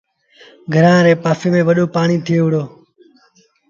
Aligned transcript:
گھرآݩ 0.73 1.03
ري 1.05 1.13
پآسي 1.23 1.47
ميݩ 1.53 1.67
وڏو 1.67 1.85
پآڻيٚ 1.93 2.23
ٿئي 2.25 2.37
وُهڙو۔ 2.43 2.63